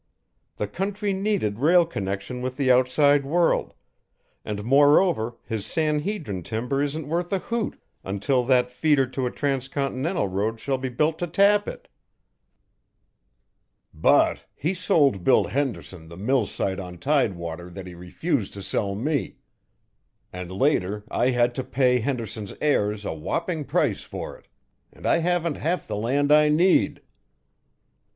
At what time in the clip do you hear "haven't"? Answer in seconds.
25.19-25.57